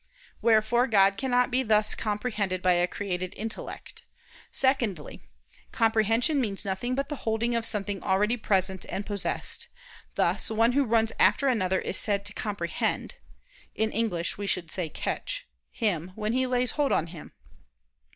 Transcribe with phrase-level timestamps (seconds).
[0.41, 4.01] Wherefore God cannot be thus comprehended by a created intellect.
[4.51, 5.21] Secondly,
[5.71, 9.67] comprehension means nothing but the holding of something already present and possessed:
[10.15, 13.17] thus one who runs after another is said to comprehend
[13.75, 17.33] [*In English we should say 'catch.'] him when he lays hold on him.